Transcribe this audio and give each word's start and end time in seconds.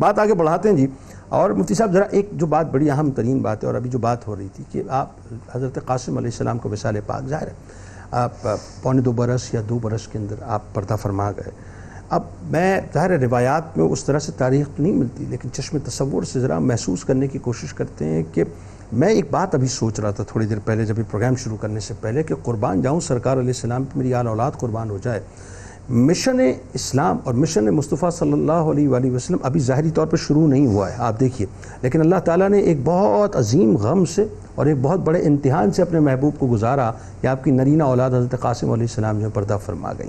بات 0.00 0.18
آگے 0.18 0.34
بڑھاتے 0.34 0.68
ہیں 0.68 0.76
جی۔ 0.76 0.86
اور 1.28 1.50
مفتی 1.50 1.74
صاحب، 1.74 1.92
ذرا 1.92 2.04
ایک 2.10 2.28
جو 2.32 2.46
بات 2.46 2.66
بڑی 2.70 2.90
اہم 2.90 3.10
ترین 3.10 3.38
بات 3.42 3.62
ہے 3.62 3.66
اور 3.66 3.74
ابھی 3.74 3.90
جو 3.90 3.98
بات 3.98 4.26
ہو 4.28 4.36
رہی 4.36 4.48
تھی 4.54 4.64
کہ 4.72 4.82
آپ 4.88 5.10
حضرت 5.54 5.78
قاسم 5.84 6.16
علیہ 6.18 6.30
السلام 6.32 6.58
کو 6.58 6.70
وسال 6.70 6.98
پاک 7.06 7.28
ظاہر 7.28 7.46
ہے، 7.46 7.52
آپ 8.10 8.46
پونے 8.82 9.00
دو 9.00 9.12
برس 9.12 9.52
یا 9.54 9.60
دو 9.68 9.78
برس 9.82 10.06
کے 10.08 10.18
اندر 10.18 10.42
آپ 10.46 10.62
پردہ 10.74 10.96
فرما 11.02 11.30
گئے۔ 11.30 11.50
اب 12.08 12.22
میں 12.50 12.80
ظاہر 12.94 13.18
روایات 13.20 13.76
میں 13.78 13.86
اس 13.86 14.04
طرح 14.04 14.18
سے 14.18 14.32
تاریخ 14.38 14.68
تو 14.76 14.82
نہیں 14.82 14.92
ملتی، 14.92 15.24
لیکن 15.28 15.52
چشم 15.52 15.78
تصور 15.84 16.22
سے 16.22 16.40
ذرا 16.40 16.58
محسوس 16.58 17.04
کرنے 17.04 17.28
کی 17.28 17.38
کوشش 17.38 17.74
کرتے 17.74 18.04
ہیں 18.04 18.22
کہ 18.32 18.44
میں 18.92 19.08
ایک 19.08 19.30
بات 19.30 19.54
ابھی 19.54 19.68
سوچ 19.68 20.00
رہا 20.00 20.10
تھا 20.10 20.24
تھوڑی 20.24 20.46
دیر 20.46 20.58
پہلے، 20.64 20.84
جب 20.84 20.98
یہ 20.98 21.10
پروگرام 21.10 21.36
شروع 21.36 21.56
کرنے 21.60 21.80
سے 21.80 21.94
پہلے 22.00 22.22
کہ 22.22 22.34
قربان 22.42 22.82
جاؤں 22.82 23.00
سرکار 23.00 23.36
علیہ 23.36 23.54
السلام 23.56 23.84
پہ 23.84 23.98
میری 23.98 24.14
آل 24.14 24.26
اولاد 24.26 24.52
قربان 24.60 24.90
ہو 24.90 24.98
جائے۔ 25.02 25.20
مشن 25.88 26.40
اسلام 26.74 27.16
اور 27.24 27.34
مشن 27.34 27.64
مصطفیٰ 27.64 28.10
صلی 28.10 28.32
اللہ 28.32 28.52
علیہ 28.52 28.88
وآلہ 28.88 29.10
وسلم 29.10 29.38
ابھی 29.42 29.60
ظاہری 29.60 29.90
طور 29.90 30.06
پر 30.06 30.16
شروع 30.16 30.46
نہیں 30.46 30.66
ہوا 30.66 30.90
ہے، 30.90 30.96
آپ 30.98 31.20
دیکھیے۔ 31.20 31.46
لیکن 31.82 32.00
اللہ 32.00 32.14
تعالیٰ 32.24 32.48
نے 32.48 32.58
ایک 32.58 32.78
بہت 32.84 33.36
عظیم 33.36 33.76
غم 33.76 34.04
سے 34.04 34.24
اور 34.54 34.66
ایک 34.66 34.76
بہت 34.82 35.00
بڑے 35.00 35.18
امتحان 35.20 35.70
سے 35.70 35.82
اپنے 35.82 36.00
محبوب 36.00 36.34
کو 36.38 36.48
گزارا 36.52 36.92
کہ 37.20 37.26
آپ 37.26 37.44
کی 37.44 37.50
نرینہ 37.50 37.82
اولاد 37.82 38.10
حضرت 38.10 38.40
قاسم 38.40 38.70
علیہ 38.70 38.82
السلام 38.82 39.20
جو 39.20 39.30
پردہ 39.34 39.58
فرما 39.66 39.92
گئی۔ 39.98 40.08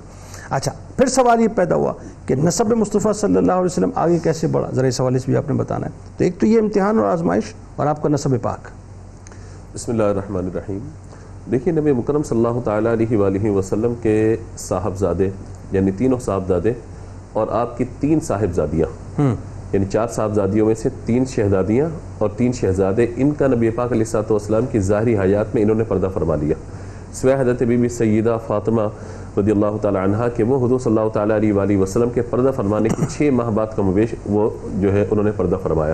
اچھا 0.49 0.71
پھر 0.95 1.05
سوال 1.05 1.41
یہ 1.41 1.47
پیدا 1.55 1.75
ہوا 1.75 1.93
کہ 2.25 2.35
نصب 2.35 2.73
مصطفیٰ 2.73 3.13
صلی 3.13 3.37
اللہ 3.37 3.51
علیہ 3.51 3.65
وسلم 3.65 3.89
آگے 3.95 4.19
کیسے 4.23 4.47
بڑھا؟ 4.47 4.69
ذرا 4.71 4.87
اس 4.87 5.01
حوالے 5.01 5.19
سے 5.19 5.25
بھی 5.25 5.35
آپ 5.35 5.47
نے 5.47 5.53
بتانا 5.53 5.85
ہے۔ 5.85 5.91
تو 6.17 6.23
ایک 6.23 6.39
تو 6.39 6.45
یہ 6.45 6.59
امتحان 6.59 6.99
اور 6.99 7.05
آزمائش 7.05 7.43
اور 7.75 7.87
آپ 7.87 8.01
کا 8.01 8.09
نصب 8.09 8.41
پاک۔ 8.41 8.67
بسم 9.73 9.91
اللہ 9.91 10.03
الرحمن 10.03 10.45
الرحیم۔ 10.45 10.79
دیکھیے، 11.51 11.73
نبی 11.73 11.91
مکرم 11.91 12.23
صلی 12.23 12.45
اللہ 12.45 12.59
تعالیٰ 12.63 12.91
علیہ 12.91 13.17
وآلہ 13.17 13.49
وسلم 13.49 13.93
کے 14.01 14.35
صاحبزادے 14.57 15.29
یعنی 15.71 15.91
تینوں 15.91 16.19
صاحبزادے 16.19 16.71
اور 17.33 17.47
آپ 17.51 17.77
کی 17.77 17.85
تین 17.99 18.19
صاحبزادیاں۔ 18.19 19.21
یعنی 19.73 19.85
چار 19.85 20.07
صاحبزادیوں 20.07 20.65
میں 20.65 20.75
سے 20.75 20.89
تین 21.05 21.25
شہزادیاں 21.25 21.89
اور 22.17 22.29
تین 22.37 22.51
شہزادے 22.51 23.05
ان 23.15 23.31
کا 23.31 23.47
نبی 23.47 23.69
پاک 23.69 23.91
علیہ 23.91 24.17
السلام 24.29 24.65
کی 24.65 24.79
ظاہری 24.79 25.17
حیات 25.17 25.55
میں 25.55 25.63
انہوں 25.63 25.75
نے 25.75 25.83
پردہ 25.83 26.07
فرما 26.13 26.35
لیا۔ 26.35 26.55
سوہ 27.13 27.41
حضرت 27.41 27.63
بی 27.63 27.77
بی 27.77 27.89
سیدہ 27.89 28.37
فاطمہ 28.47 28.81
رضی 29.37 29.51
اللہ 29.51 29.77
تعالی 29.81 29.99
عنہ 30.03 30.17
کہ 30.35 30.43
وہ 30.43 30.65
حضور 30.65 30.79
صلی 30.79 30.97
اللہ 30.97 31.09
تعالیٰ 31.09 31.35
علیہ 31.35 31.53
وآلہ 31.53 31.77
وسلم 31.77 32.09
کے 32.09 32.21
پردہ 32.21 32.51
فرمانے 32.55 32.89
کی 32.89 33.05
چھ 33.09 33.29
ماہ 33.33 33.49
بعد 33.49 33.67
کا 33.75 33.81
مویش 33.81 34.15
وہ 34.25 34.49
جو 34.75 34.93
ہے 34.93 35.05
انہوں 35.11 35.25
نے 35.25 35.31
پردہ 35.35 35.55
فرمایا۔ 35.63 35.93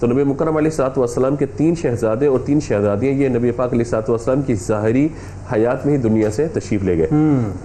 تو 0.00 0.06
نبی 0.06 0.22
مکرم 0.24 0.56
علیہ 0.56 0.70
السلام 0.70 0.98
والسلام 0.98 1.36
کے 1.36 1.46
تین 1.56 1.74
شہزادے 1.74 2.26
اور 2.26 2.38
تین 2.44 2.60
شہزادیاں 2.60 3.12
یہ 3.12 3.28
نبی 3.28 3.50
پاک 3.50 3.72
علیہ 3.72 3.84
السلام 3.84 4.10
والسلام 4.10 4.42
کی 4.42 4.54
ظاہری 4.54 5.08
حیات 5.52 5.86
میں 5.86 5.96
ہی 5.96 5.98
دنیا 6.02 6.30
سے 6.30 6.46
تشریف 6.52 6.82
لے 6.84 6.96
گئے۔ 6.98 7.06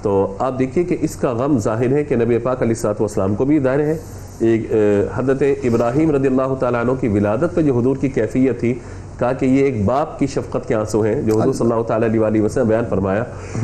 تو 0.01 0.35
آپ 0.39 0.59
دیکھیے 0.59 0.83
کہ 0.83 0.97
اس 1.01 1.15
کا 1.15 1.31
غم 1.33 1.57
ظاہر 1.59 1.91
ہے 1.91 2.03
کہ 2.03 2.15
نبی 2.15 2.37
پاک 2.37 2.61
علیہ 2.61 2.75
السلام 2.75 2.95
والسلام 2.99 3.35
کو 3.35 3.45
بھی 3.45 3.59
ظاہر 3.59 3.79
ہے۔ 3.79 3.97
ایک 4.39 4.71
حضرت 5.15 5.43
ابراہیم 5.63 6.11
رضی 6.11 6.27
اللہ 6.27 6.53
تعالیٰ 6.59 6.81
عنہ 6.81 6.91
کی 6.99 7.07
ولادت 7.07 7.55
پہ 7.55 7.61
جو 7.61 7.77
حضور 7.77 7.97
کی 8.01 8.09
کیفیت 8.09 8.59
تھی۔ 8.59 8.73
کہا 9.19 9.33
کہ 9.33 9.45
یہ 9.45 9.63
ایک 9.63 9.85
باپ 9.85 10.19
کی 10.19 10.27
شفقت 10.27 10.67
کے 10.67 10.75
آنسو 10.75 11.01
ہیں 11.01 11.21
جو 11.21 11.41
حضور 11.41 11.53
صلی 11.53 11.71
اللہ 11.71 11.83
تعالیٰ 11.83 12.23
علیہ 12.27 12.41
وسلم 12.41 12.67
بیان 12.67 12.83
فرمایا۔ 12.89 13.23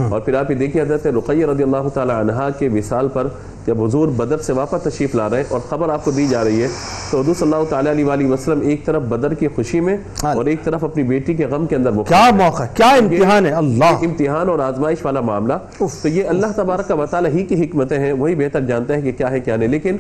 اور 0.09 0.19
پھر 0.19 0.33
آپ 0.33 0.51
یہ 0.51 0.55
دیکھیے 0.55 0.83
حضرت 0.83 1.07
رقیہ 1.07 1.45
رضی 1.45 1.63
اللہ 1.63 1.87
تعالیٰ 1.93 2.19
عنہ 2.19 2.47
کے 2.59 2.69
وصال 2.69 3.07
پر 3.07 3.27
جب 3.65 3.83
حضور 3.83 4.07
بدر 4.07 4.37
سے 4.37 4.53
واپس 4.53 4.83
تشریف 4.83 5.15
لا 5.15 5.29
رہے 5.29 5.37
ہیں 5.37 5.43
اور 5.49 5.59
خبر 5.69 5.89
آپ 5.89 6.05
کو 6.05 6.11
دی 6.11 6.27
جا 6.27 6.43
رہی 6.43 6.63
ہے 6.63 6.67
تو 7.11 7.21
حضور 7.21 7.35
صلی 7.39 7.53
اللہ 7.53 7.69
تعالیٰ 7.69 8.09
علیہ 8.11 8.27
وسلم 8.27 8.61
ایک 8.61 8.85
طرف 8.85 9.01
بدر 9.01 9.33
کی 9.33 9.47
خوشی 9.47 9.79
میں 9.79 9.97
اور 10.21 10.45
ایک 10.45 10.63
طرف 10.63 10.83
اپنی 10.83 11.03
بیٹی 11.03 11.33
کے 11.33 11.45
غم 11.45 11.65
کے 11.65 11.75
اندر 11.75 11.91
کیا 12.07 12.29
موقع 12.35 12.63
کیا 12.73 12.87
امتحان 12.87 13.45
ہے؟ 13.45 13.51
اللہ۔ 13.51 13.85
امتحان 13.85 14.49
اور 14.49 14.59
آزمائش 14.59 15.05
والا 15.05 15.21
معاملہ۔ 15.21 15.53
تو 16.01 16.07
یہ 16.07 16.23
اللہ 16.27 16.47
تبارک 16.55 16.87
کا 16.87 16.95
مطالعہ 16.95 17.31
ہی 17.31 17.43
کی 17.43 17.63
حکمتیں 17.63 17.99
ہیں 17.99 18.13
وہی 18.13 18.35
بہتر 18.35 18.61
جانتے 18.61 18.93
ہیں 18.93 19.01
کہ 19.01 19.11
کیا 19.11 19.31
ہے 19.31 19.39
کیا 19.39 19.55
نہیں۔ 19.55 19.69
لیکن 19.69 19.97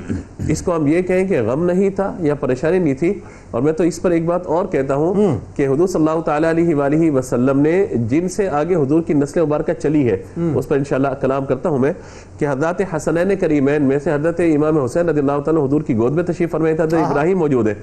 اس 0.47 0.61
کو 0.61 0.75
ہم 0.75 0.87
یہ 0.87 1.01
کہیں 1.01 1.27
کہ 1.27 1.41
غم 1.41 1.65
نہیں 1.65 1.89
تھا 1.89 2.13
یا 2.19 2.35
پریشانی 2.35 2.79
نہیں 2.79 2.93
تھی۔ 2.93 3.19
اور 3.51 3.61
میں 3.61 3.73
تو 3.73 3.83
اس 3.83 4.01
پر 4.01 4.11
ایک 4.11 4.25
بات 4.25 4.47
اور 4.47 4.65
کہتا 4.65 4.95
ہوں۔ 4.95 5.37
کہ 5.55 5.67
حضور 5.67 5.87
صلی 5.87 6.07
اللہ 6.07 6.21
تعالیٰ 6.21 6.49
علیہ 6.49 6.75
وآلہ 6.75 7.11
وسلم 7.11 7.59
نے 7.59 7.85
جن 8.09 8.29
سے 8.29 8.49
آگے 8.49 8.75
حضور 8.75 9.01
کی 9.01 9.13
نسل 9.13 9.41
مبارکہ 9.41 9.73
چلی 9.73 10.09
ہے 10.11 10.17
اس 10.55 10.67
پر 10.67 10.75
انشاءاللہ 10.75 11.07
کلام 11.21 11.45
کرتا 11.45 11.69
ہوں 11.69 11.77
میں 11.77 11.93
کہ 12.39 12.45
حضرت 12.49 12.81
حسنین 12.95 13.35
کریمین 13.35 13.83
میں 13.83 13.99
سے 14.03 14.13
حضرت 14.13 14.39
امام 14.39 14.83
حسین 14.83 15.09
رضی 15.09 15.19
اللہ 15.19 15.39
تعالیٰ 15.45 15.65
حضور 15.65 15.81
کی 15.81 15.97
گود 15.97 16.13
میں 16.13 16.23
تشریف 16.23 16.51
فرمائے 16.51 16.73
تھا 16.73 16.83
حضرت 16.83 16.99
ابراہیم 17.05 17.37
موجود 17.37 17.67
ہے۔ 17.67 17.73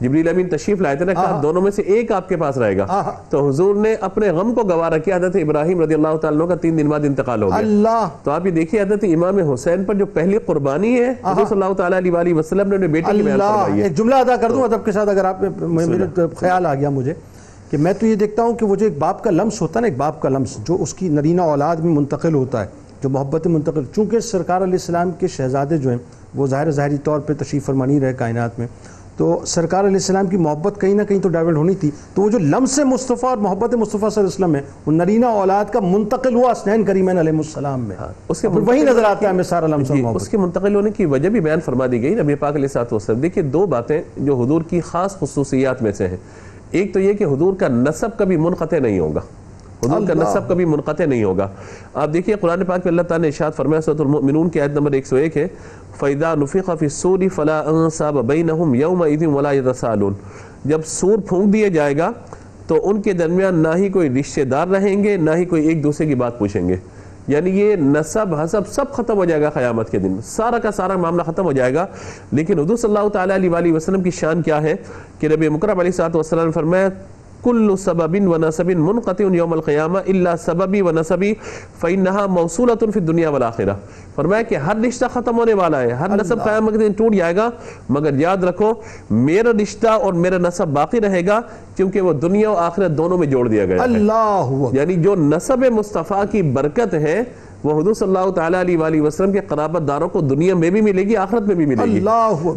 جبریل 0.00 0.28
امین 0.28 0.48
تشریف 0.48 0.80
لائے 0.80 0.96
تھے 0.96 1.04
نا 1.04 1.12
کہا 1.12 1.40
دونوں 1.42 1.62
میں 1.62 1.70
سے 1.70 1.82
ایک 1.82 2.12
آپ 2.12 2.28
کے 2.28 2.36
پاس 2.36 2.58
رہے 2.58 2.76
گا۔ 2.76 2.86
تو 3.30 3.48
حضور 3.48 3.74
نے 3.74 3.94
اپنے 4.00 4.30
غم 4.30 4.54
کو 4.54 4.62
گوارا 4.68 4.98
کیا 4.98 5.16
حضرت 5.16 5.36
ابراہیم 5.36 5.80
رضی 5.80 5.94
اللہ 5.94 6.16
تعالیٰ 6.16 6.48
کا 6.48 6.54
تین 6.54 6.78
دن 6.78 6.88
بعد 6.88 7.04
انتقال 7.04 7.42
ہو 7.42 7.48
گیا۔ 7.48 7.60
تو 8.24 8.30
آپ 8.30 8.46
یہ 8.46 8.50
دیکھیے 8.50 8.80
حضرت 8.80 9.04
امام 9.14 9.38
حسین 9.52 9.84
پر 9.84 9.94
جو 9.94 10.06
پہلی 10.06 10.38
قربانی 10.46 10.94
ہے 11.00 11.10
حضور 11.24 11.46
صلی 11.48 11.62
اللہ 11.62 11.72
تعالیٰ 11.74 11.98
علیہ 11.98 12.34
وسلم 12.34 12.68
نے 12.68 12.86
بیٹے 12.86 13.10
کی 13.12 13.22
بیان 13.22 13.38
فرمائی 13.38 13.82
ہے۔ 13.82 13.88
جملہ 13.88 14.14
ادا 14.14 14.36
کر 14.36 14.50
دوں 14.50 14.62
ادب 14.62 14.84
کے 14.84 14.92
ساتھ 14.92 15.08
اگر 15.08 15.24
آپ 15.24 15.40
خیال 16.38 16.66
آ 16.66 16.74
گیا 16.74 16.90
مجھے۔ 16.90 16.99
کہ 17.70 17.76
میں 17.76 17.92
تو 17.92 18.06
یہ 18.06 18.14
دیکھتا 18.14 18.42
ہوں 18.42 18.54
کہ 18.54 18.66
وہ 18.66 18.76
جو 18.76 18.86
ایک 18.86 18.98
باپ 18.98 19.24
کا 19.24 19.30
لمس 19.30 19.62
ہوتا 19.62 19.78
ہے 19.78 19.80
نا 19.80 19.86
ایک 19.86 19.96
باپ 19.96 20.22
کا 20.22 20.28
لمس 20.28 20.56
جو 20.68 20.76
اس 20.80 20.94
کی 20.94 21.08
نرینہ 21.08 21.42
اولاد 21.42 21.76
میں 21.76 21.92
منتقل 21.92 22.34
ہوتا 22.34 22.60
ہے 22.60 22.66
جو 23.02 23.08
محبت 23.08 23.46
منتقل 23.46 23.82
چونکہ 23.94 24.20
سرکار 24.20 24.62
علیہ 24.62 24.74
السلام 24.74 25.10
کے 25.10 25.26
شہزادے 25.26 25.78
جو 25.78 25.90
ہیں 25.90 25.98
وہ 26.34 26.46
ظاہر 26.46 26.70
ظاہری 26.70 26.96
طور 27.04 27.20
پہ 27.20 27.32
تشریف 27.32 27.64
فرما 27.64 27.86
نہیں 27.86 28.00
رہے 28.00 28.12
کائنات 28.12 28.58
میں۔ 28.58 28.66
تو 29.16 29.40
سرکار 29.46 29.84
علیہ 29.84 29.96
السلام 29.96 30.26
کی 30.26 30.36
محبت 30.36 30.80
کہیں 30.80 30.94
نہ 30.94 31.02
کہیں 31.02 31.18
تو 31.18 31.28
ڈائیورٹ 31.28 31.56
ہونی 31.56 31.74
تھی۔ 31.74 31.90
تو 32.14 32.22
وہ 32.22 32.30
جو 32.30 32.38
لمس 32.38 32.78
مصطفیٰ 32.78 33.30
اور 33.30 33.36
محبت 33.36 33.74
مصطفیٰ 33.74 34.00
صلی 34.00 34.06
اللہ 34.06 34.18
علیہ 34.18 34.26
وسلم 34.26 34.54
ہے 34.54 34.60
وہ 34.86 34.92
نرینہ 34.92 35.26
اولاد 35.26 35.64
کا 35.72 35.80
منتقل 35.80 36.34
ہوا 36.34 36.50
اسنین 36.50 36.84
کریمین 36.84 37.18
علیہ 37.18 37.32
السلام 37.32 37.80
میں۔ 37.80 37.96
اس 38.28 38.40
کے 38.40 38.48
وہی 38.48 38.82
نظر 38.82 39.04
آتا 39.04 39.26
ہے 39.26 39.26
ہمیں 39.26 39.44
سارا 39.44 39.66
لمس 39.66 39.90
اس 40.14 40.28
کے 40.28 40.36
منتقل 40.36 40.74
ہونے 40.74 40.90
کی 40.90 41.04
وجہ 41.04 41.28
بھی 41.28 41.40
بیان 41.40 41.60
فرما 41.60 41.86
دی 41.86 42.02
گئی 42.02 42.14
نبی 42.14 42.34
پاک 42.34 42.54
علیہ 42.54 42.78
السلام۔ 42.78 43.20
دیکھیے 43.20 43.44
دو 43.44 43.66
باتیں 43.66 44.02
جو 44.16 44.42
حضور 44.42 44.62
کی 44.62 44.80
خاص 44.80 45.18
خصوصیات 45.18 45.82
میں 45.82 45.92
سے 45.92 46.08
ہیں۔ 46.08 46.16
ایک 46.70 46.94
تو 46.94 47.00
یہ 47.00 47.12
کہ 47.12 47.24
حضور 47.24 47.54
کا 47.54 47.68
نصب 47.68 48.18
کبھی 48.18 48.36
منقطع 48.36 48.78
نہیں 48.78 48.98
ہوگا۔ 48.98 49.20
حضور 49.82 50.06
کا 50.08 50.14
نصب 50.14 50.48
کبھی 50.48 50.64
منقطع 50.64 51.04
نہیں 51.04 51.24
ہوگا۔ 51.24 51.48
آپ 51.94 52.12
دیکھیے 52.12 52.36
قرآن 52.40 52.64
پاک 52.64 52.80
میں 52.84 52.90
اللہ 52.90 53.02
تعالیٰ 53.02 53.22
نے 53.22 53.28
اشارت 53.28 53.56
فرمایا 53.56 53.80
سورۃ 53.80 54.00
المؤمنون 54.00 54.48
کی 54.48 54.60
آیت 54.60 54.70
نمبر 54.70 54.92
101 54.92 55.36
ہے 55.36 55.46
فَإِذَا 55.98 56.34
نُفِخَ 56.34 56.74
فِي 56.78 56.86
السُّورِ 56.86 57.28
فَلَا 57.34 57.62
أَنْصَابَ 57.70 58.22
بَيْنَهُمْ 58.22 58.74
يَوْمَئِذٍ 58.74 59.34
وَلَا 59.34 59.52
يَتَسَالُونَ 59.52 60.14
جب 60.64 60.80
سور 60.86 61.18
پھونک 61.18 61.52
دیے 61.52 61.68
جائے 61.68 61.96
گا 61.98 62.12
تو 62.66 62.88
ان 62.88 63.02
کے 63.02 63.12
درمیان 63.12 63.54
نہ 63.54 63.68
ہی 63.76 63.88
کوئی 63.88 64.20
رشتہ 64.20 64.40
دار 64.40 64.66
رہیں 64.68 65.04
گے 65.04 65.16
نہ 65.16 65.30
ہی 65.36 65.44
کوئی 65.44 65.66
ایک 65.66 65.82
دوسرے 65.84 66.06
کی 66.06 66.14
بات 66.14 66.38
پوچھیں 66.38 66.68
گے۔ 66.68 66.76
یعنی 67.30 67.60
یہ 67.60 67.76
نصب، 67.76 68.34
حسب 68.34 68.68
سب 68.68 68.92
ختم 68.92 69.16
ہو 69.16 69.24
جائے 69.24 69.42
گا 69.42 69.50
قیامت 69.50 69.90
کے 69.90 69.98
دن 69.98 70.16
سارا 70.24 70.58
کا 70.58 70.70
سارا 70.70 70.96
معاملہ 70.96 71.22
ختم 71.22 71.44
ہو 71.44 71.52
جائے 71.52 71.74
گا۔ 71.74 71.86
لیکن 72.32 72.58
حضور 72.58 72.76
صلی 72.76 72.96
اللہ 72.96 73.08
تعالیٰ 73.08 73.54
علیہ 73.54 73.72
وسلم 73.72 74.02
کی 74.02 74.10
شان 74.10 74.42
کیا 74.42 74.62
ہے؟ 74.62 74.74
کہ 75.18 75.28
نبی 75.28 75.48
مکرم 75.48 75.78
علیہ 75.78 76.16
وسلم 76.16 76.44
نے 76.44 76.52
فرمایا 76.52 76.88
کل 77.42 77.76
سبب 77.76 78.16
و 78.26 78.36
نصب 78.36 78.70
منقطع 78.78 79.24
یوم 79.34 79.52
القیامہ 79.52 79.98
الا 80.06 80.36
سببی 80.36 80.80
و 80.80 80.90
نصبی 80.90 81.32
فإنها 81.80 82.26
موصولة 82.36 82.90
فی 82.94 83.00
الدنیا 83.00 83.28
والآخرہ 83.28 83.74
فرمایا 84.14 84.42
کہ 84.42 84.54
ہر 84.54 84.76
رشتہ 84.76 85.04
ختم 85.12 85.38
ہونے 85.38 85.54
والا 85.54 85.80
ہے۔ 85.80 85.92
ہر 85.92 86.08
نصب 86.08 86.44
قیامت 86.44 86.72
کے 86.72 86.78
دن 86.78 86.92
ٹوٹ 86.92 87.14
جائے 87.14 87.36
گا۔ 87.36 87.48
مگر 87.88 88.18
یاد 88.20 88.44
رکھو 88.44 88.72
میرا 89.10 89.50
رشتہ 89.62 89.88
اور 89.88 90.12
میرا 90.24 90.38
نصب 90.38 90.68
باقی 90.68 91.00
رہے 91.00 91.26
گا 91.26 91.40
کیونکہ 91.76 92.00
وہ 92.00 92.12
دنیا 92.12 92.50
و 92.50 92.56
آخرت 92.56 92.96
دونوں 92.98 93.18
میں 93.18 93.26
جوڑ 93.26 93.48
دیا 93.48 93.64
گیا 93.64 93.82
اللہ 93.82 94.52
یعنی 94.72 94.94
جو 94.94 95.14
نصب 95.14 95.64
مصطفیٰ 95.72 96.24
کی 96.30 96.42
برکت 96.56 96.94
ہے 96.94 97.22
وہ 97.64 97.80
حضور 97.80 97.94
صلی 97.94 98.08
اللہ 98.08 98.30
تعالیٰ 98.30 98.60
علیہ 98.60 98.78
وآلہ 98.78 99.00
وسلم 99.00 99.32
کے 99.32 99.40
قرابت 99.48 99.88
داروں 99.88 100.08
کو 100.08 100.20
دنیا 100.20 100.54
میں 100.54 100.70
بھی 100.70 100.80
ملے 100.80 101.02
گی 101.02 101.16
آخرت 101.16 101.42
میں 101.42 101.54
بھی 101.54 101.66
ملے 101.66 101.84
گی۔ 101.84 102.00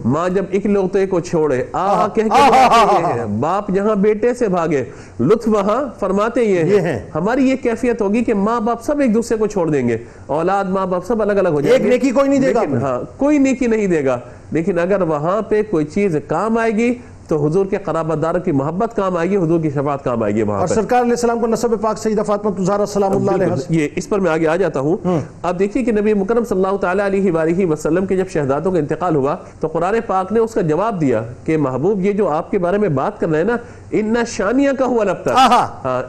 ماں 0.06 0.28
جب 0.30 0.46
ایک 0.50 0.66
لوتے 0.66 1.06
کو 1.08 1.20
چھوڑے 1.20 1.64
آہا 1.74 2.08
کہہ 2.08 2.24
کے 2.24 2.30
بھاگے 2.30 3.20
ہیں 3.20 3.26
باپ 3.40 3.72
جہاں 3.74 3.96
بیٹے 3.96 4.34
سے 4.34 4.48
بھاگے۔ 4.48 4.84
لطف 5.20 5.48
وہاں 5.48 5.82
فرماتے 6.00 6.44
یہ 6.44 6.80
ہیں 6.82 7.00
ہماری 7.16 7.50
یہ 7.50 7.56
کیفیت 7.64 8.02
ہوگی 8.02 8.24
کہ 8.24 8.34
ماں 8.34 8.60
باپ 8.62 8.84
سب 8.84 9.00
ایک 9.00 9.14
دوسرے 9.14 9.38
کو 9.38 9.48
چھوڑ 9.48 9.70
دیں 9.70 9.88
گے۔ 9.90 9.98
اولاد 10.26 10.66
ماں 10.66 10.86
باپ 10.86 11.06
سب 11.06 11.22
الگ 11.22 11.34
الگ 11.34 11.50
ہو 11.50 11.62
جائیں 11.62 11.78
گے۔ 11.78 11.84
ایک 11.84 11.94
نیکی 11.94 12.12
کوئی 12.12 12.30
نہیں 12.30 12.40
دے 12.40 12.54
گا 12.54 12.62
ہاں 12.82 13.00
کوئی 13.18 13.38
نیکی 13.38 13.68
نہیں 13.68 13.88
دے 13.88 14.06
گا۔ 14.06 14.20
لیکن 14.52 14.80
اگر 14.80 15.02
وہاں 15.02 15.42
پہ 15.42 15.62
کوئی 15.70 15.86
چیز 15.86 16.16
کام 16.28 16.58
آئے 16.58 16.72
گی 16.72 16.94
تو 17.34 17.46
حضور 17.46 17.66
کے 17.66 17.78
قرابت 17.86 18.22
داروں 18.22 18.40
کی 18.46 18.52
محبت 18.52 18.96
کام 18.96 19.16
آئے 19.18 19.30
گی 19.30 19.38
حضور 19.38 19.60
کی 19.62 19.70
شفاعت 19.70 20.04
کام 20.04 20.24
آئے 20.24 20.34
گی 20.36 20.42
وہاں 20.42 20.60
اور 20.60 20.68
سرکار 20.68 21.02
علیہ 21.02 21.12
السلام 21.12 21.40
کو 21.40 21.48
نصب 21.48 21.74
پاک 21.82 21.98
سیدہ 21.98 22.24
فاطمہ 22.26 22.64
زہرا 22.64 22.86
سلام 22.86 23.16
اللہ 23.16 23.32
علیہ۔ 23.32 23.54
یہ 23.70 23.88
اس 23.96 24.10
پر 24.10 24.20
میں 24.20 24.32
آگے 24.32 24.48
آ 24.48 24.56
جاتا 24.56 24.80
ہوں۔ 24.80 24.98
اب 25.44 25.60
دیکھیے 25.60 25.84
کہ 25.84 25.92
نبی 25.92 26.14
مکرم 26.14 26.44
صلی 26.50 26.64
اللہ 26.64 26.78
تعالیٰ 26.82 27.06
علیہ 27.06 27.32
وآلہ 27.32 27.66
وسلم 27.72 28.06
کے 28.06 28.18
جب 28.18 28.30
شہزادوں 28.34 28.72
کا 28.72 28.80
انتقال 28.80 29.16
ہوا 29.16 29.36
تو 29.60 29.68
قرآن 29.68 29.96
پاک 30.08 30.32
نے 30.32 30.40
اس 30.40 30.54
کا 30.54 30.62
جواب 30.62 31.02
دیا 31.02 31.22
کہ 31.46 31.58
محبوب 31.58 32.06
یہ 32.06 32.12
جو 32.14 32.30
آپ 32.30 32.52
کے 32.52 32.58
بارے 32.66 32.78
میں 32.78 32.90
بات 33.02 33.20
کر 33.20 33.30
رہے 33.30 33.38
ہیں 33.38 33.46
نا 33.46 33.58
انہ 33.92 34.20
شانیہ 34.28 34.72
کا 34.80 34.86
ہوا 34.86 35.04
لبتر 35.04 35.34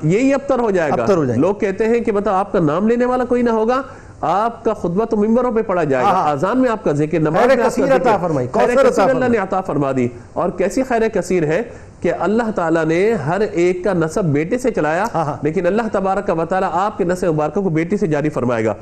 یہی 0.06 0.32
ابتر 0.34 0.58
ہو 0.58 0.70
جائے 0.70 0.90
گا۔ 0.90 1.04
لوگ 1.40 1.54
کہتے 1.60 1.88
ہیں 1.88 2.00
کہ 2.00 2.12
بتا 2.12 2.38
آپ 2.38 2.52
کا 2.52 2.58
نام 2.60 2.88
لینے 2.88 3.04
والا 3.04 3.24
کوئی 3.24 3.42
نہ 3.42 3.50
ہوگا۔ 3.50 3.80
آپ 4.26 4.64
کا 4.64 4.74
خطبہ 4.74 5.04
تو 5.04 5.16
ممبروں 5.16 5.52
پہ 5.52 5.62
پڑا 5.62 5.84
جائے 5.84 6.04
گا 6.04 6.08
آزان 6.30 6.58
میں 6.58 6.70
آپ 6.70 6.84
کا 6.84 6.92
ذکر 6.92 7.18
نماز 7.18 7.46
میں 7.56 7.64
آپ 7.64 7.72
کا 7.80 7.84
ذکر۔ 7.98 8.10
خیر 8.52 8.68
کثیر 8.90 9.04
اللہ 9.10 9.24
نے 9.28 9.38
عطا 9.38 9.60
فرما 9.60 9.92
دی۔ 9.96 10.08
اور 10.32 10.50
کیسی 10.50 10.82
خیر 10.82 11.08
کثیر 11.08 11.42
ہے 11.42 11.62
کہ 12.00 12.12
اللہ 12.20 12.50
تعالیٰ 12.54 12.84
نے 12.84 13.12
ہر 13.12 13.40
ایک 13.40 13.84
کا 13.84 13.92
نصب 13.92 14.24
بیٹے 14.24 14.58
سے 14.58 14.70
چلایا 14.70 15.04
لیکن 15.42 15.66
اللہ 15.66 15.82
تبارک 15.92 16.30
و 16.38 16.44
تعالیٰ 16.44 16.68
آپ 16.72 16.98
کے 16.98 17.04
نصب 17.04 17.26
مبارکہ 17.34 17.60
کو 17.60 17.68
بیٹی 17.68 17.96
سے 17.96 18.06
جاری 18.06 18.28
فرمائے 18.28 18.64
گا۔ 18.64 18.74